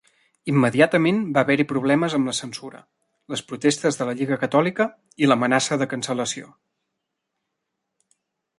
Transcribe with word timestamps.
Immediatament 0.51 1.19
va 1.35 1.41
haver-hi 1.45 1.65
problemes 1.71 2.15
amb 2.19 2.29
la 2.31 2.35
censura, 2.37 2.79
les 3.35 3.45
protestes 3.51 4.01
de 4.01 4.09
la 4.09 4.15
lliga 4.23 4.39
catòlica 4.47 4.89
i 5.25 5.31
l'amenaça 5.31 5.81
de 5.83 5.89
cancel·lació. 5.95 6.53